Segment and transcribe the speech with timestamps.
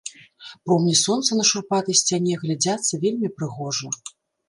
[0.69, 3.97] Промні сонца на шурпатай сцяне глядзяцца вельмі прыгожа.